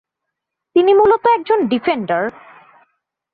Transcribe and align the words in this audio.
তিনি 0.75 0.91
মূলত 0.93 1.23
একজন 1.37 1.59
ডিফেন্ডার। 1.67 2.23